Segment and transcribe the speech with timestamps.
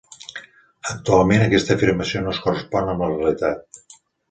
[0.93, 3.97] Actualment, aquesta afirmació no es correspon amb la realitat.